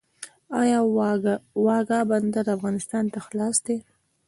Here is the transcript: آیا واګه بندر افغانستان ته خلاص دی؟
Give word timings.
آیا 0.61 0.79
واګه 1.65 1.99
بندر 2.09 2.45
افغانستان 2.55 3.05
ته 3.13 3.19
خلاص 3.27 3.57
دی؟ 3.65 3.77